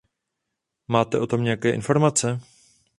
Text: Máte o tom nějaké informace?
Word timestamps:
Máte 0.87 1.19
o 1.19 1.27
tom 1.27 1.43
nějaké 1.43 1.73
informace? 1.73 2.39